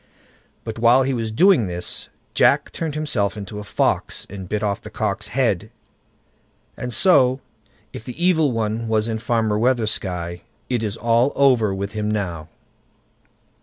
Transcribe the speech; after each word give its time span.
But 0.63 0.79
while 0.79 1.03
he 1.03 1.13
was 1.13 1.31
doing 1.31 1.67
this, 1.67 2.09
Jack 2.33 2.71
turned 2.71 2.95
himself 2.95 3.37
into 3.37 3.59
a 3.59 3.63
fox, 3.63 4.25
and 4.31 4.49
bit 4.49 4.63
off 4.63 4.81
the 4.81 4.89
cock's 4.89 5.27
head; 5.27 5.69
and 6.75 6.91
so 6.91 7.39
if 7.93 8.03
the 8.03 8.17
Evil 8.25 8.51
One 8.51 8.87
was 8.87 9.07
in 9.07 9.19
Farmer 9.19 9.59
Weathersky, 9.59 10.41
it 10.71 10.81
is 10.81 10.97
all 10.97 11.31
over 11.35 11.71
with 11.71 11.91
him 11.91 12.09
now. 12.09 12.49